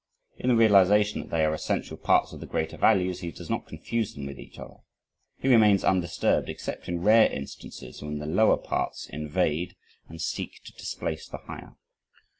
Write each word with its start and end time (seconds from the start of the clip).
In 0.37 0.49
the 0.49 0.55
realization 0.55 1.21
that 1.21 1.29
they 1.29 1.45
are 1.45 1.53
essential 1.53 1.95
parts 1.95 2.33
of 2.33 2.39
the 2.39 2.47
greater 2.47 2.75
values, 2.75 3.19
he 3.19 3.29
does 3.31 3.51
not 3.51 3.67
confuse 3.67 4.15
them 4.15 4.25
with 4.25 4.39
each 4.39 4.57
other. 4.57 4.77
He 5.37 5.47
remains 5.47 5.83
undisturbed 5.83 6.49
except 6.49 6.89
in 6.89 7.03
rare 7.03 7.31
instances, 7.31 8.01
when 8.01 8.17
the 8.17 8.25
lower 8.25 8.57
parts 8.57 9.07
invade 9.07 9.75
and 10.07 10.19
seek 10.19 10.63
to 10.63 10.73
displace 10.73 11.27
the 11.27 11.37
higher. 11.45 11.75